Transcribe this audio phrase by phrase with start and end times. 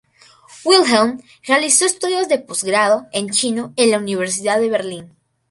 [0.65, 5.13] Wilhelm realizó estudios de postgrado en chino en la Universidad de Berlín.